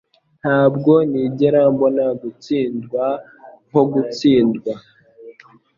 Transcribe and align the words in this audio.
Ntabwo 0.41 0.91
nigera 1.11 1.61
mbona 1.73 2.05
gutsindwa 2.21 3.05
nko 3.67 3.81
gutsindwa, 3.93 4.73